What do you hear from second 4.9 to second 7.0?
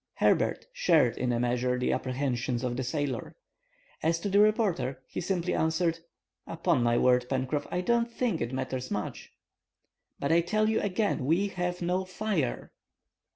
he simply answered:— "Upon my